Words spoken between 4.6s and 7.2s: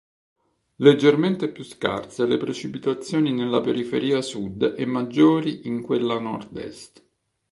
e maggiori in quella nordest.